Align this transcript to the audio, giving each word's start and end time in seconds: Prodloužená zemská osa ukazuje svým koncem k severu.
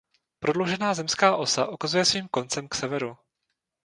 Prodloužená 0.39 0.93
zemská 0.93 1.35
osa 1.35 1.67
ukazuje 1.69 2.05
svým 2.05 2.27
koncem 2.27 2.67
k 2.67 2.75
severu. 2.75 3.17